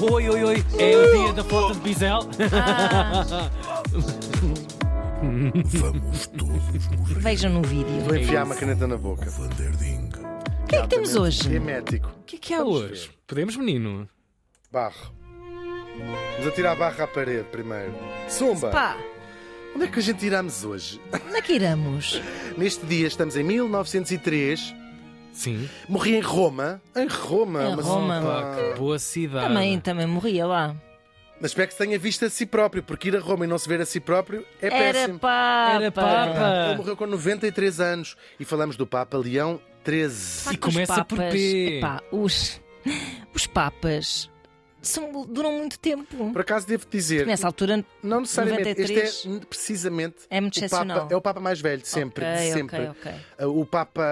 [0.00, 2.20] Oi, oi, oi, é o dia da foto de Bisel.
[2.52, 3.50] Ah,
[5.22, 7.18] Vamos todos morrer.
[7.20, 8.00] vejam no vídeo.
[8.04, 9.28] Vou enfiar uma caneta na boca.
[9.30, 11.54] O que é que temos hoje?
[11.54, 12.08] Emético.
[12.20, 13.10] O que é que há hoje?
[13.26, 14.08] Podemos, menino?
[14.70, 15.12] Barro.
[16.36, 17.94] Vamos atirar barro à parede primeiro.
[18.28, 18.70] Sumba!
[18.70, 18.96] Pá,
[19.74, 21.00] Onde é que a gente iramos hoje?
[21.26, 22.20] onde é que iramos?
[22.58, 24.74] Neste dia estamos em 1903.
[25.32, 25.68] Sim.
[25.88, 26.80] Morri em Roma.
[26.94, 27.62] Em Roma.
[27.64, 28.20] Em uma Roma.
[28.20, 29.48] Pá, que boa cidade.
[29.48, 30.76] Também, também morria lá.
[31.40, 33.58] Mas espero que se tenha visto a si próprio, porque ir a Roma e não
[33.58, 35.18] se ver a si próprio é Era péssimo.
[35.18, 35.72] Papa.
[35.74, 36.66] Era Papa.
[36.68, 40.54] Ele morreu com 93 anos e falamos do Papa Leão XIII.
[40.54, 41.78] E começa os por papas, P.
[41.78, 42.60] epá, os,
[43.34, 44.30] os papas
[44.82, 46.32] são, duram muito tempo.
[46.32, 49.08] Por acaso devo dizer, Nessa altura, não necessariamente, 93.
[49.08, 50.68] este é precisamente É muito o.
[50.68, 52.88] Papa, é o Papa mais velho, sempre, Ok, de sempre.
[52.88, 53.46] ok, ok.
[53.46, 54.02] Uh, O Papa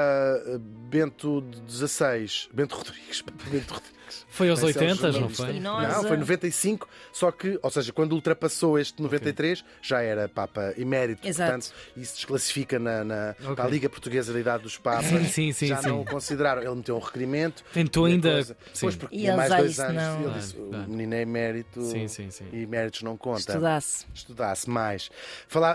[0.47, 4.00] uh, Bento XVI, Bento Rodrigues, Bento Rodrigues.
[4.29, 5.61] Foi aos Esse é o 80, não foi?
[5.61, 11.27] Não, foi 95, só que, ou seja, quando ultrapassou este 93, já era Papa emérito.
[11.27, 11.53] Exato.
[11.53, 13.55] Portanto, isso desclassifica na, na, Ok.
[13.57, 15.07] para a Liga Portuguesa da Idade dos Papas.
[15.07, 15.89] Sim, sim, sim, já sim.
[15.89, 16.63] não o consideraram.
[16.63, 17.65] Ele meteu um requerimento.
[17.73, 18.81] Tentou ainda- coisa- sim.
[18.81, 20.03] Pois, porque E mais dois anos.
[20.03, 20.21] não.
[20.31, 20.85] Ele disse, claro.
[20.85, 21.83] o menino é emérito.
[21.83, 22.45] Sim, sim, sim.
[22.53, 24.07] E méritos não contam Estudasse.
[24.15, 25.11] estudasse mais.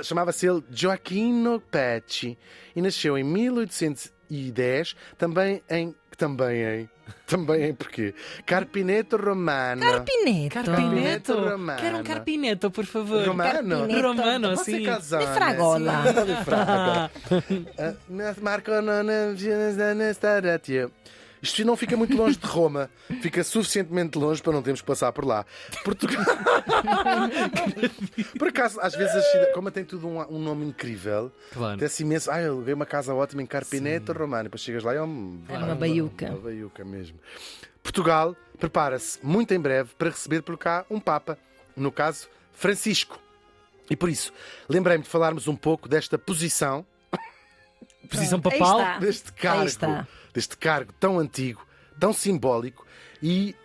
[0.04, 2.38] Chamava-se ele Joaquino Pecci
[2.76, 5.96] e nasceu em 1810, também em.
[6.18, 6.90] Também em.
[7.28, 8.14] Também em porquê?
[8.46, 9.82] Carpineto Romano.
[9.82, 10.56] Carpineto.
[10.64, 11.34] Carpineto.
[11.34, 11.80] Romano.
[11.80, 13.28] Quero um carpineto, por favor.
[13.28, 13.52] Romano?
[13.52, 14.02] Carpineto.
[14.08, 14.84] Romano, Você assim.
[14.84, 16.04] casone, De fragola.
[16.04, 17.12] sim, de fragola.
[17.78, 20.92] Ah, Marco non staratio.
[21.46, 22.90] Isto não fica muito longe de Roma,
[23.22, 25.46] fica suficientemente longe para não termos que passar por lá.
[25.84, 26.26] Portugal.
[28.38, 31.78] por acaso, às vezes, cidades, como tem tudo um, um nome incrível, Claro.
[31.78, 32.30] Desce imenso.
[32.32, 34.44] Ah, eu aluguei uma casa ótima em Carpineto Romano.
[34.46, 36.28] Depois chegas lá e é um- É uma baiuca.
[36.30, 37.20] Uma baiuca mesmo.
[37.84, 41.38] Portugal prepara-se muito em breve para receber por cá um Papa,
[41.76, 43.20] no caso, Francisco.
[43.90, 44.34] E por isso,
[44.68, 46.86] lembrei-me de falarmos um pouco desta posição,
[48.10, 49.00] Posição papal.
[49.00, 50.08] deste Aí cargo, está.
[50.36, 51.66] Deste cargo tão antigo,
[51.98, 52.86] tão simbólico
[53.24, 53.56] e,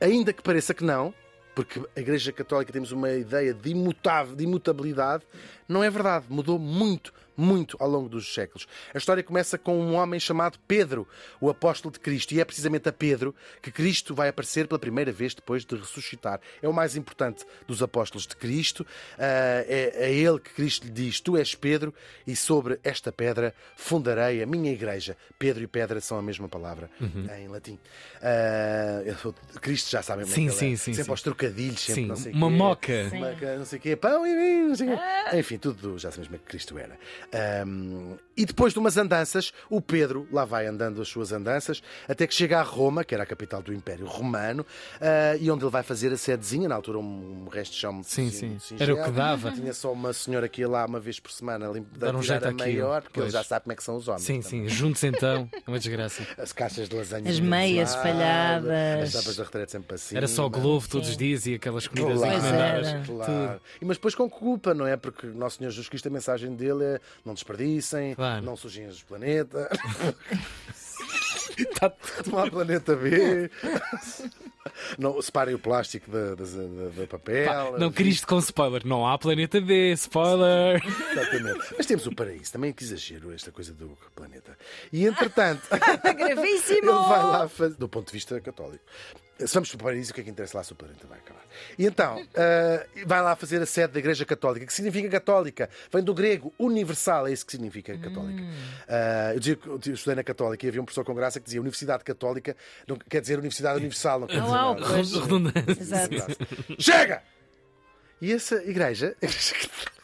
[0.00, 1.14] ainda que pareça que não,
[1.54, 5.24] porque a Igreja Católica temos uma ideia de, imutável, de imutabilidade,
[5.68, 6.26] não é verdade.
[6.28, 8.66] Mudou muito, muito ao longo dos séculos.
[8.94, 11.06] A história começa com um homem chamado Pedro,
[11.40, 15.10] o apóstolo de Cristo, e é precisamente a Pedro que Cristo vai aparecer pela primeira
[15.10, 16.40] vez depois de ressuscitar.
[16.60, 18.86] É o mais importante dos apóstolos de Cristo.
[19.18, 21.94] Ah, é a ele que Cristo lhe diz: Tu és Pedro,
[22.26, 25.16] e sobre esta pedra fundarei a minha igreja.
[25.38, 26.90] Pedro e pedra são a mesma palavra
[27.38, 27.78] em latim.
[28.22, 29.02] Ah,
[29.60, 30.76] Cristo já sabe como Sim, é sim, é.
[30.76, 31.10] sim, Sempre sim.
[31.10, 32.56] aos trocadilhos, sempre Sim, não sei uma quê.
[32.56, 33.10] moca.
[33.12, 35.36] Uma- não sei o quê, pão e vinho, não sei o quê.
[35.38, 36.98] Enfim, tudo já sabemos como é que Cristo era.
[37.32, 42.26] Ahm, e depois de umas andanças, o Pedro lá vai andando as suas andanças até
[42.26, 44.64] que chega a Roma, que era a capital do Império Romano,
[45.00, 48.02] ah, e onde ele vai fazer a sedezinha, na altura um, um resto de chão
[48.02, 48.56] Sim, sim.
[48.78, 49.12] Era o que singelo.
[49.12, 49.52] dava.
[49.60, 52.48] Tinha só uma senhora que ia lá uma vez por semana Dar um jeito a
[52.48, 53.32] àquilo, maior, porque ele pois.
[53.32, 54.22] já sabe como é que são os homens.
[54.22, 54.68] Sim, também.
[54.68, 54.74] sim.
[54.74, 55.48] Juntos então.
[55.66, 56.26] É uma desgraça.
[56.38, 57.30] As caixas de lasanha.
[57.30, 58.70] As meias espalhadas.
[59.02, 60.18] As tapas da retrete sempre para cima.
[60.18, 63.06] Era só Globo todos os dias e aquelas comidas Claro, encomendadas.
[63.06, 63.60] claro.
[63.80, 64.96] E, mas depois com culpa, não é?
[64.96, 68.44] Porque o Nosso Senhor Jesus Cristo, a mensagem dele é não desperdicem, Claro.
[68.44, 69.68] não sujem os planetas,
[71.78, 71.92] Tá-
[72.26, 73.50] não há planeta B,
[74.98, 77.46] não separem o plástico da, da, da- da papel.
[77.46, 78.86] Pá, não, Cristo com spoiler.
[78.86, 79.92] Não há planeta B.
[79.92, 80.82] Spoiler.
[81.12, 81.74] Exatamente.
[81.76, 84.56] Mas temos o paraíso, também que exagero esta coisa do planeta.
[84.92, 85.62] E entretanto,
[86.16, 86.78] Gravíssimo!
[86.90, 88.84] ele vai lá fazer, do ponto de vista católico.
[89.38, 91.18] Se vamos para o paraíso, o que é que interessa lá se o planeta vai
[91.18, 91.40] acabar?
[91.78, 95.70] E então, ah, vai lá fazer a sede da Igreja Católica, que significa católica.
[95.90, 98.42] Vem do grego universal, é isso que significa católica.
[98.86, 101.46] Ah, eu, dizia, que- eu estudei na Católica e havia um professor com graça que
[101.46, 102.54] dizia Universidade Católica
[102.86, 104.86] não quer dizer Universidade Universal, não quer dizer Nada.
[104.86, 105.12] pois.
[105.12, 105.70] Redundância.
[105.70, 106.36] Exato.
[106.78, 107.22] Chega!
[108.20, 109.16] E essa igreja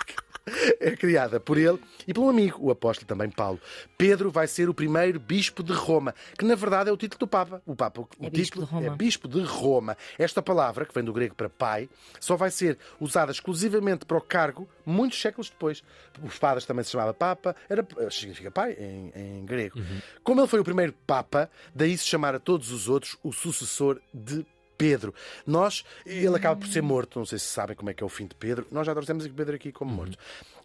[0.80, 3.60] é criada por ele e por um amigo, o apóstolo também Paulo.
[3.98, 7.26] Pedro vai ser o primeiro bispo de Roma, que na verdade é o título do
[7.26, 7.60] Papa.
[7.66, 8.86] O Papa, o É bispo título de Roma.
[8.86, 9.96] é bispo de Roma.
[10.18, 11.88] Esta palavra, que vem do grego para pai,
[12.20, 15.82] só vai ser usada exclusivamente para o cargo muitos séculos depois.
[16.22, 19.80] Os padres também se chamava Papa, era, significa pai em, em grego.
[20.22, 24.00] Como ele foi o primeiro Papa, daí se chamar a todos os outros o sucessor
[24.14, 25.14] de Pedro.
[25.46, 28.08] Nós, ele acaba por ser morto, não sei se sabem como é que é o
[28.08, 28.66] fim de Pedro.
[28.70, 30.18] Nós já trouxemos Pedro aqui como morto.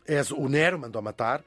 [0.05, 1.43] És o Nero mandou matar.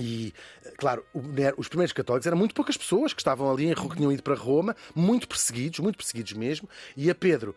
[0.00, 0.32] E,
[0.76, 3.96] claro, o Nero- os primeiros católicos eram muito poucas pessoas que estavam ali, em, que
[3.96, 6.68] tinham ido para Roma, muito perseguidos, muito perseguidos mesmo.
[6.96, 7.54] E a Pedro,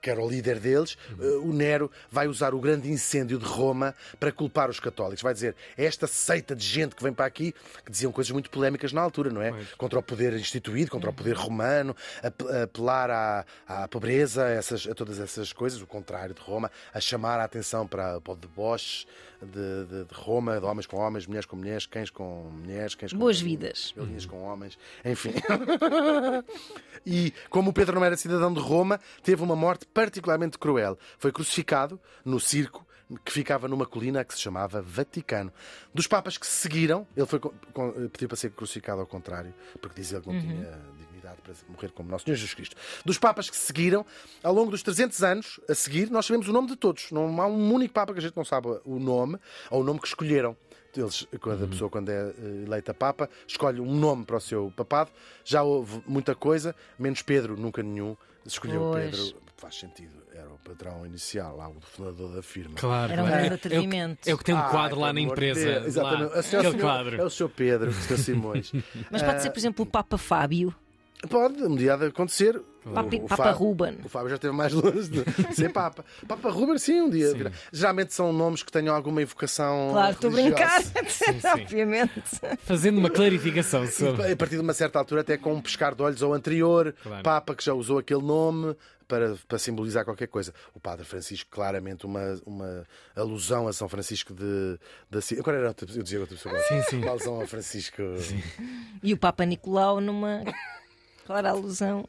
[0.00, 3.94] que era o líder deles, eh, o Nero vai usar o grande incêndio de Roma
[4.18, 5.22] para culpar os católicos.
[5.22, 7.54] Vai dizer, é esta seita de gente que vem para aqui,
[7.84, 9.50] que diziam coisas muito polémicas na altura, não é?
[9.50, 9.72] Pois.
[9.74, 14.86] Contra o poder instituído, contra o poder romano, ap- apelar à, à pobreza, a, essas,
[14.86, 18.36] a todas essas coisas, o contrário de Roma, a chamar a atenção para, para o
[18.36, 19.06] deboche
[19.42, 23.12] de, de- de Roma, de homens com homens, mulheres com mulheres, cães com mulheres, cães
[23.12, 23.94] com Boas cães, vidas.
[23.96, 25.32] galinhas com homens, enfim.
[27.06, 30.98] e como o Pedro não era cidadão de Roma, teve uma morte particularmente cruel.
[31.18, 32.86] Foi crucificado no circo
[33.24, 35.52] que ficava numa colina que se chamava Vaticano.
[35.92, 37.52] Dos papas que se seguiram, ele foi co-
[38.12, 42.08] pediu para ser crucificado ao contrário, porque dizia que não tinha dignidade para morrer como
[42.08, 42.76] Nosso Senhor Jesus Cristo.
[43.04, 44.06] Dos papas que se seguiram,
[44.44, 47.10] ao longo dos 300 anos a seguir, nós sabemos o nome de todos.
[47.10, 49.38] Não há um único papa que a gente não sabe o nome
[49.72, 50.56] ou o nome que escolheram.
[50.96, 54.72] Eles, quando a pessoa, quando é eh, eleita Papa, escolhe um nome para o seu
[54.76, 55.10] papado.
[55.44, 58.16] Já houve muita coisa, menos Pedro, nunca nenhum.
[58.44, 59.10] Escolheu Pois.
[59.16, 62.74] Pedro, faz sentido, era o patrão inicial, lá o fundador da firma.
[62.76, 64.28] Claro, Era um grande É- é, o, atrevimento.
[64.30, 65.64] é o que tem um Ai, quadro lá pelo na de empresa.
[65.64, 65.86] Deus.
[65.86, 66.34] Exatamente.
[66.34, 67.20] Lá, senhora- aquele senhor- quadro.
[67.20, 68.72] É o seu Pedro, o seu Simões.
[69.12, 70.74] Mas pode ser, por exemplo, o Papa Fábio,
[71.28, 72.58] Pode, um dia de acontecer.
[72.82, 73.98] Papa, O- o Papa Fábio- Ruben.
[74.04, 76.04] O Fábio já esteve mais longe de ser Papa.
[76.26, 77.32] Papa Ruben, sim, um dia.
[77.34, 77.52] virá.
[77.72, 79.88] Geralmente são nomes que tenham alguma evocação.
[79.92, 81.24] Claro, estou a brincar, sim.
[81.54, 82.22] obviamente.
[82.64, 84.32] Fazendo uma clarificação sobre.
[84.32, 87.22] a partir de uma certa altura, até com um pescar de olhos ao anterior, Claro.
[87.22, 88.74] Papa que já usou aquele nome
[89.06, 90.54] para, para simbolizar qualquer coisa.
[90.72, 92.86] O Padre Francisco, claramente, uma, uma
[93.16, 94.78] alusão a São Francisco de,
[95.10, 95.38] de Assis.
[95.38, 96.54] Agora era outra eu dizia outra pessoa.
[96.54, 96.68] agora.
[96.68, 97.02] Sim, sim.
[97.02, 98.00] Uma alusão ao Francisco.
[99.02, 100.42] E o Papa Nicolau numa
[101.26, 102.06] clara alusão.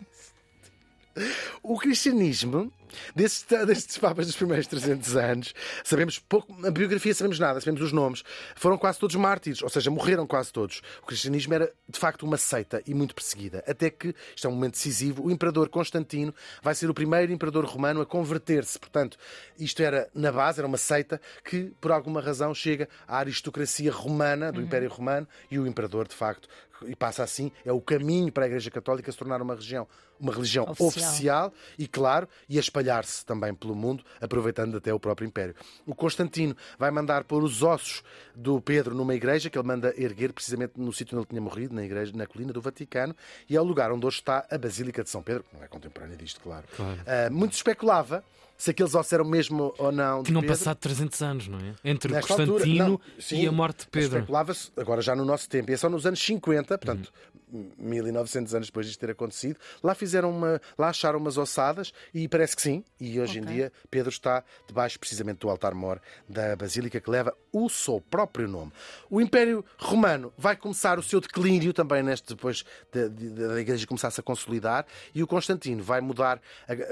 [1.62, 2.72] O cristianismo,
[3.16, 5.54] desses, destes papas dos primeiros 300 anos,
[5.84, 8.24] sabemos pouco, na biografia sabemos nada, sabemos os nomes,
[8.56, 10.82] foram quase todos mártires, ou seja, morreram quase todos.
[11.02, 13.64] O cristianismo era, de facto, uma seita e muito perseguida.
[13.68, 17.66] Até que, isto é um momento decisivo, o imperador Constantino vai ser o primeiro imperador
[17.66, 18.80] romano a converter-se.
[18.80, 19.18] Portanto,
[19.60, 24.52] isto era, na base, era uma seita que, por alguma razão, chega à aristocracia romana,
[24.52, 26.48] do Império Romano, e o imperador, de facto,
[26.86, 29.88] e passa assim, é o caminho para a Igreja Católica se tornar uma região,
[30.20, 30.88] uma religião Oficial.
[30.88, 35.56] oficial e, claro, e a espalhar-se também pelo mundo, aproveitando até o próprio Império.
[35.86, 38.04] O Constantino vai mandar pôr os ossos
[38.36, 41.74] do Pedro numa igreja que ele manda erguer precisamente no sítio onde ele tinha morrido,
[41.74, 43.16] na igreja, na colina do Vaticano,
[43.50, 45.68] e é o lugar onde hoje está a Basílica de São Pedro, que não é
[45.68, 46.66] contemporânea disto, claro.
[47.06, 48.24] Ah, muito se especulava
[48.62, 51.74] se aqueles ossos eram mesmo ou não Tinham passado 300 anos, não é?
[51.84, 54.20] Entre o Nesta altura, Constantino não, sim, e a morte de Pedro.
[54.20, 57.12] Especulava-se, agora já no nosso tempo, e é só nos anos 50, portanto,
[57.52, 62.56] 1900 anos depois disto ter acontecido, lá fizeram uma, lá acharam umas ossadas e parece
[62.56, 63.54] que sim, e hoje em Ok.
[63.54, 68.72] dia Pedro está debaixo precisamente do altar-mor da Basílica que leva o seu próprio nome.
[69.10, 74.20] O Império Romano vai começar o seu declínio também neste depois da, da- Igreja começar-se
[74.20, 76.42] a consolidar e o Constantino vai mudar,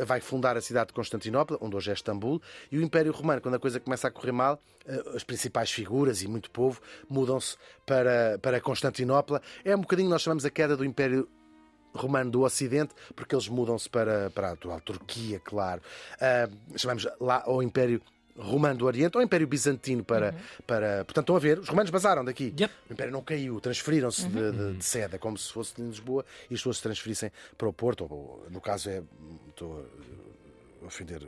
[0.06, 2.42] vai fundar a cidade de Constantinopla, onde hoje é Istambul,
[2.72, 6.22] e o Império Romano, quando a coisa começa a correr mal, eh, as principais figuras
[6.22, 6.80] e muito povo
[7.10, 9.42] mudam-se para, para Constantinopla.
[9.66, 11.28] É um bocadinho, nós chamamos a queda do Império
[11.94, 15.82] romano do Ocidente, porque eles mudam-se para, para a atual Turquia, claro.
[16.20, 18.02] Ah, chamamos lá ao Império
[18.38, 20.34] Romano do Oriente ou Império Bizantino para,
[20.66, 21.04] para.
[21.04, 22.54] Portanto, estão a ver, os romanos basaram daqui.
[22.58, 22.74] Yep.
[22.90, 26.26] O Império não caiu, transferiram-se de, de, de sede, é como se fosse de Lisboa
[26.50, 29.04] e as pessoas se transferissem para o Porto, ou no caso é.
[29.50, 29.86] Estou
[30.82, 31.28] a ofender.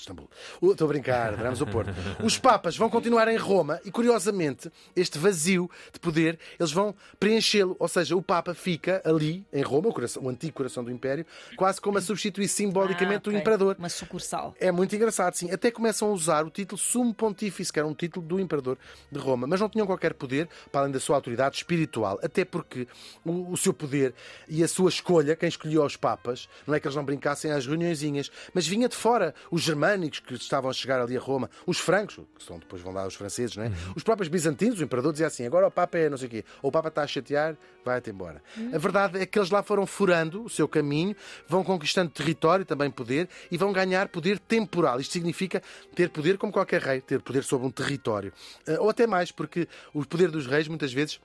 [0.00, 0.28] Eh, Istambul.
[0.62, 1.90] Estou a brincar, adoramos o Porto.
[2.24, 7.76] Os Papas vão continuar em Roma e, curiosamente, este vazio de poder, eles vão preenchê-lo.
[7.78, 11.24] Ou seja, o Papa fica ali, em Roma, o, coração- o antigo coração do Império,
[11.56, 13.40] quase como a substituir simbolicamente Ah, o ok.
[13.40, 13.76] Imperador.
[13.78, 14.54] Uma sucursal.
[14.58, 15.50] É muito engraçado, sim.
[15.50, 18.78] Até começam a usar o título Sumo Pontífice, que era um título do Imperador
[19.10, 22.18] de Roma, mas não tinham qualquer poder para além da sua autoridade espiritual.
[22.22, 22.86] Até porque
[23.24, 24.14] o, o seu poder
[24.48, 27.66] e a sua escolha, quem escolhia os Papas, não é que eles não brincassem às
[27.66, 29.34] reuniõezinhas, mas vinha de fora.
[29.50, 32.92] Os germânicos que estavam a chegar ali a Roma, os francos, que são depois vão
[32.92, 33.72] dar os franceses, não é?
[33.94, 36.44] Os próprios bizantinos, o Imperador dizia assim: agora o Papa é não sei o quê,
[36.62, 38.42] ou o Papa está a chatear, vai-te embora.
[38.72, 41.14] A verdade é que eles lá foram furando o seu caminho,
[41.48, 45.00] vão conquistando território, também poder, e vão ganhar poder temporal.
[45.00, 45.62] Isto significa
[45.94, 48.32] ter poder como qualquer rei, ter poder sobre um território.
[48.66, 51.20] Eh, Ou até mais, porque o poder dos reis muitas vezes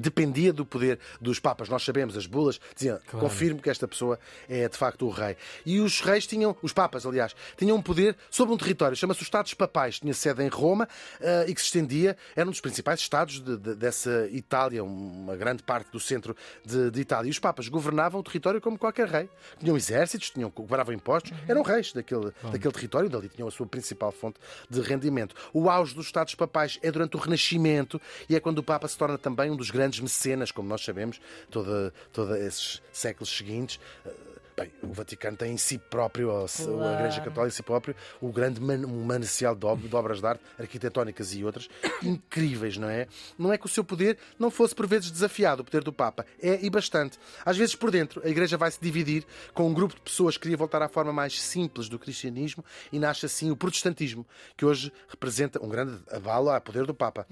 [0.00, 1.68] dependia do poder dos papas.
[1.68, 5.36] Nós sabemos, as bulas diziam, confirmo que esta pessoa é de facto o rei.
[5.64, 9.26] E os reis tinham, os papas, aliás, tinham um poder sobre um território, chama-se os
[9.26, 10.88] Estados Papais, tinha sede em Roma
[11.20, 15.36] eh, e que se estendia, era um dos principais estados de- de- dessa Itália, uma
[15.36, 17.28] grande parte do centro de, de Itália.
[17.28, 19.28] E os papas governavam o território como qualquer rei.
[19.60, 24.10] Tinham exércitos, tinham, cobravam impostos, eram reis daquele, daquele território, dali tinham a sua principal
[24.12, 24.38] fonte
[24.68, 25.34] de rendimento.
[25.52, 28.96] O auge dos Estados Papais é durante o Renascimento e é quando o Papa se
[28.98, 33.78] torna também um dos grandes mecenas, como nós sabemos, todos esses séculos seguintes.
[34.04, 34.10] eh,
[34.58, 36.94] Bem, o Vaticano tem em si próprio, a, a Claro.
[36.94, 40.42] Igreja Católica em si próprio, o grande man, manancial de, ob- de obras de arte,
[40.58, 41.68] arquitetónicas e outras,
[42.02, 43.06] incríveis, não é?
[43.38, 46.24] Não é que o seu poder não fosse por vezes desafiado, o poder do Papa.
[46.40, 47.18] É e bastante.
[47.44, 50.44] Às vezes por dentro, a Igreja vai se dividir com um grupo de pessoas que
[50.44, 54.26] queria voltar à forma mais simples do cristianismo e nasce assim o protestantismo,
[54.56, 57.26] que hoje representa um grande avalo ao poder do Papa.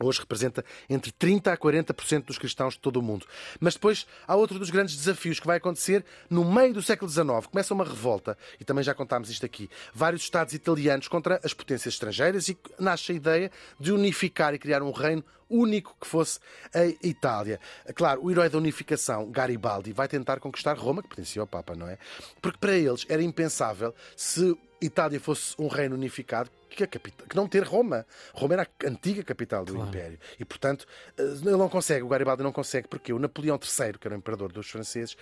[0.00, 3.26] Hoje representa entre 30% a 40% dos cristãos de todo o mundo.
[3.60, 7.46] Mas depois há outro dos grandes desafios que vai acontecer no meio do século XIX.
[7.50, 9.68] Começa uma revolta, e também já contámos isto aqui.
[9.92, 14.82] Vários Estados italianos contra as potências estrangeiras e nasce a ideia de unificar e criar
[14.82, 16.38] um reino único que fosse
[16.74, 17.58] a Itália.
[17.94, 21.88] Claro, o herói da unificação, Garibaldi, vai tentar conquistar Roma, que pertencia ao Papa, não
[21.88, 21.98] é?
[22.42, 27.48] Porque para eles era impensável se Itália fosse um reino unificado que, capital, que não
[27.48, 28.06] ter Roma.
[28.32, 30.18] Roma era a antiga capital do Império.
[30.38, 34.06] E, portanto, eh, ele não consegue, o Garibaldi não consegue, porque o Napoleão III, que
[34.06, 35.16] era o imperador dos franceses,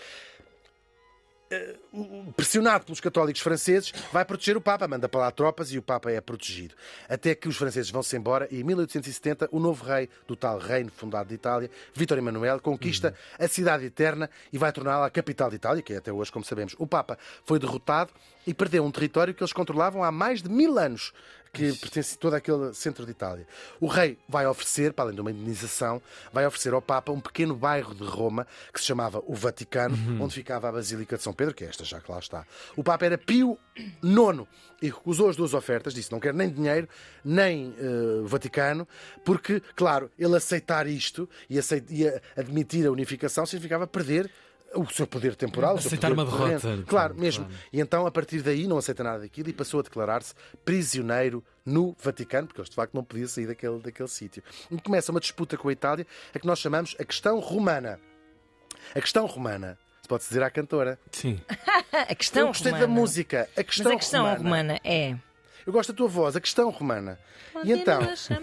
[2.37, 6.11] pressionado pelos católicos franceses, vai proteger o Papa, manda para lá tropas e o Papa
[6.11, 6.75] é protegido.
[7.09, 10.91] Até que os franceses vão-se embora e em 1870 o novo rei do tal reino
[10.91, 15.57] fundado de Itália, Vítor Emanuel, conquista a cidade eterna e vai torná-la a capital de
[15.57, 16.75] Itália, que é até hoje, como sabemos.
[16.79, 18.13] O Papa foi derrotado
[18.47, 21.13] e perdeu um território que eles controlavam há mais de mil anos,
[21.57, 23.47] que pertence a todo aquele centro de Itália.
[23.81, 27.57] O rei vai oferecer, para além de uma indenização, vai oferecer ao Papa um pequeno
[27.57, 31.55] bairro de Roma que se chamava o Vaticano, onde ficava a Basílica de São Pedro,
[31.55, 32.47] que é esta já que lá está.
[32.77, 33.59] O Papa era Pio
[34.03, 34.47] IX
[34.83, 36.87] e recusou as duas ofertas, disse não quer nem dinheiro,
[37.25, 38.87] nem eh, Vaticano,
[39.25, 44.31] porque, claro, ele aceitar isto e, e admitir a unificação significava perder
[44.75, 46.43] o seu poder temporal, o seu Aceitar uma derrota.
[46.61, 46.63] corrente.
[46.63, 47.15] Claro, Claro.
[47.15, 47.49] mesmo.
[47.73, 51.97] E então, a partir daí, não aceita nada daquilo e passou a declarar-se prisioneiro no
[52.03, 54.43] Vaticano, porque ele de facto não podia sair daquele, daquele sítio.
[54.71, 57.99] E começa uma disputa com a Itália, a que nós chamamos a questão romana.
[58.95, 60.99] A questão romana, se pode dizer à cantora.
[61.11, 61.41] Sim.
[61.93, 62.87] A questão Eu gostei romana.
[62.87, 63.43] da música.
[63.43, 64.39] A Mas questão, a questão romana.
[64.43, 65.17] romana é.
[65.67, 67.19] Eu gosto da tua voz, a questão romana.
[67.65, 68.01] E então.
[68.09, 68.35] Assim.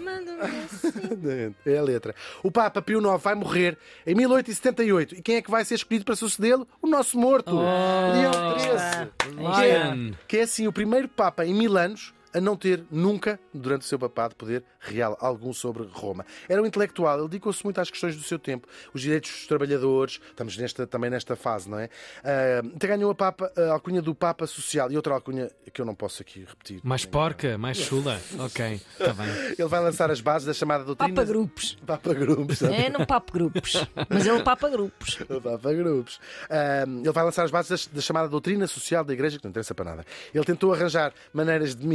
[1.64, 2.14] É a letra.
[2.42, 5.16] O Papa Pio IX vai morrer em 1878.
[5.16, 6.68] E quem é que vai ser escolhido para sucedê-lo?
[6.82, 9.10] O nosso morto, Leão XIII.
[9.54, 13.38] Que é, que é assim o primeiro Papa em mil anos a não ter nunca,
[13.52, 16.26] durante o seu papado, poder real algum sobre Roma.
[16.48, 20.20] Era um intelectual, ele dedicou-se muito às questões do seu tempo, os direitos dos trabalhadores,
[20.28, 21.88] estamos nesta, também nesta fase, não é?
[22.76, 25.94] Até ganhou a, Papa, a alcunha do Papa Social e outra alcunha que eu não
[25.94, 26.80] posso aqui repetir.
[26.82, 28.20] Mais porca, mais chula.
[28.38, 29.26] Ok, está bem.
[29.58, 31.14] Ele vai lançar as bases da chamada doutrina.
[31.14, 31.76] Papa grupos.
[31.86, 32.62] Papa Grupos.
[32.62, 33.74] É, não papo grupos.
[34.08, 35.18] Mas ele papa grupos.
[35.28, 36.20] O Papa Grupos.
[36.50, 39.50] Ahm, ele vai lançar as bases das- da, chamada doutrina social da Igreja, que não
[39.50, 40.06] interessa para nada.
[40.32, 41.86] Ele tentou arranjar maneiras de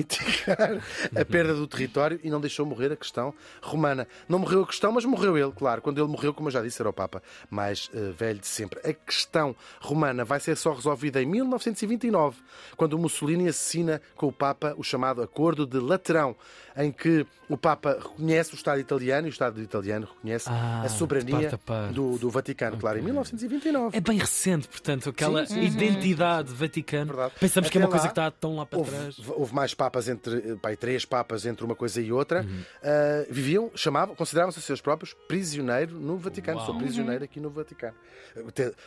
[1.19, 4.07] a perda do território e não deixou morrer a questão romana.
[4.27, 5.81] Não morreu a questão, mas morreu ele, claro.
[5.81, 8.79] Quando ele morreu, como eu já disse, era o Papa mais eh, velho de sempre.
[8.87, 12.37] A questão romana vai ser só resolvida em 1929,
[12.75, 16.35] quando o Mussolini assassina com o Papa o chamado Acordo de Laterão,
[16.77, 20.89] em que o Papa reconhece o Estado italiano e o Estado italiano reconhece Ah, a
[20.89, 21.93] soberania parte a parte.
[21.93, 23.97] do, do Vaticano, claro, em 1929.
[23.97, 25.77] É bem recente, portanto, aquela Sim, sim, sim.
[25.77, 27.07] identidade Vaticano.
[27.13, 27.33] Verdade.
[27.39, 29.15] Pensamos que é Até uma coisa lá, que está tão lá para Houve, trás.
[29.29, 32.41] houve mais papas entre, eh, pai, três papas entre uma coisa e outra.
[32.41, 32.63] Uhum.
[32.83, 36.59] Ah, viviam, chamavam, consideravam-se seus próprios prisioneiro no Vaticano.
[36.61, 36.79] Sou Uau.
[36.79, 37.95] prisioneiro aqui no Vaticano.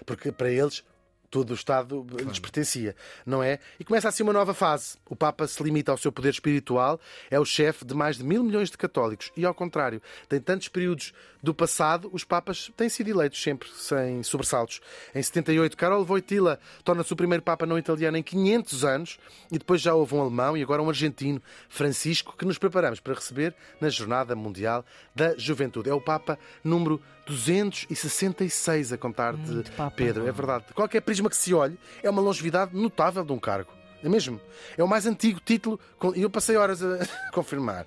[0.05, 0.85] Porque para eles
[1.33, 3.59] todo o Estado lhes pertencia, não é?
[3.81, 4.99] E começa assim uma nova fase.
[5.09, 8.45] O Papa se limita ao seu poder espiritual, é o chefe de mais de mil
[8.45, 9.33] milhões de católicos.
[9.35, 14.23] E ao contrário, tem tantos períodos do passado, os Papas têm sido eleitos sempre sem
[14.23, 14.81] sobressaltos.
[15.15, 19.19] Em 78, Karol Wojtyla torna-se o primeiro Papa não italiano em 500 anos
[19.51, 23.15] e depois já houve um alemão e agora um argentino, Francisco, que nos preparamos para
[23.15, 24.85] receber na Jornada Mundial
[25.15, 25.89] da Juventude.
[25.89, 29.65] É o Papa número 266 a contar de.
[29.97, 30.27] Pedro.
[30.27, 30.65] É verdade.
[30.75, 33.71] Qualquer prisma que se olhe é uma longevidade notável de um cargo.
[34.05, 34.41] É mesmo?
[34.77, 35.79] É o mais antigo título,
[36.17, 36.99] e eu passei horas a
[37.33, 37.87] confirmar.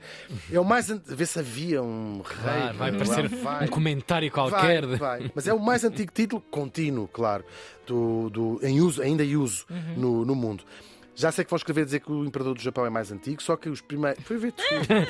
[0.49, 0.89] É o mais.
[0.89, 2.73] an- Vê se havia um rei.
[2.73, 3.65] Vai Lá aparecer vai.
[3.65, 4.85] um comentário Vai, qualquer.
[4.85, 5.29] de- vai.
[5.35, 7.43] Mas é o mais antigo título contínuo, claro,
[7.85, 9.65] do, do- em uso, ainda em uso
[9.97, 10.63] no, no mundo.
[11.17, 13.57] Já sei que vão escrever dizer que o Imperador do Japão é mais antigo, só
[13.57, 14.23] que os primeiros.
[14.23, 14.53] Foi ver.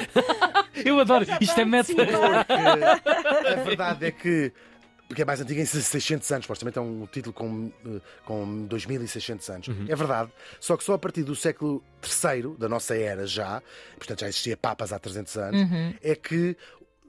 [0.83, 1.93] Eu adoro, isto é meta.
[1.93, 4.51] Porque a verdade é que.
[5.07, 9.49] Porque é mais antigo em 600 anos, supostamente é um título com, eh, com 2600
[9.49, 9.67] anos.
[9.87, 10.31] É verdade.
[10.59, 13.61] Só que só a partir do século III, da nossa era já,
[13.97, 15.61] portanto já existia papas há 300 anos,
[16.01, 16.57] é que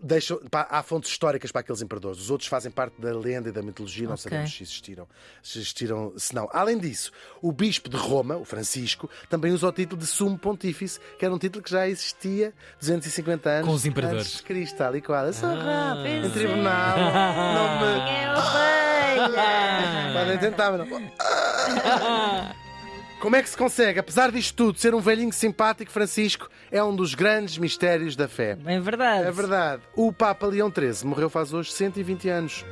[0.03, 2.21] deixam, pá, há fontes históricas para aqueles imperadores.
[2.21, 4.23] Os outros fazem parte da lenda e da mitologia, não Ok.
[4.23, 5.09] sabemos se existiram,
[5.43, 6.49] se existiram, se não.
[6.53, 7.11] Além disso,
[7.43, 11.35] o bispo de Roma, o Francisco, também usa o título de sumo pontífice, que era
[11.35, 14.27] um título que já existia 250 anos Com os imperadores.
[14.27, 15.27] antes de Cristo, tal e qual.
[15.27, 15.95] Eu sou Ah.
[15.95, 17.87] rápido, em tribunal, não me...
[18.39, 20.13] Ovelha.
[20.13, 20.97] Podem tentar, mas não.
[23.21, 26.95] Como é que se consegue, apesar disto tudo, ser um velhinho simpático, Francisco é um
[26.95, 28.59] dos grandes mistérios da fé.
[28.67, 29.27] É verdade.
[29.27, 29.83] É verdade.
[29.95, 32.65] O Papa Leão XIII morreu faz hoje 120 anos.